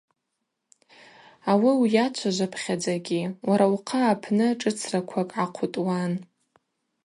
[1.51, 6.13] Ауи уйачважвапхьадзагьи уара ухъа апны шӏыцраквакӏ гӏахъутӏуан.